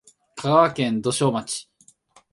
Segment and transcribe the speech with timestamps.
[0.37, 1.69] 香川県土庄町